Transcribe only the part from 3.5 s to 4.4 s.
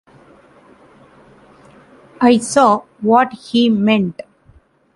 meant.